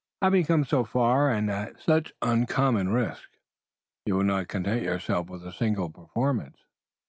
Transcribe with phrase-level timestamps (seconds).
[0.23, 3.27] Having come so far and at such uncommon risks,
[4.07, 6.57] you will not content yourself with a single performance?"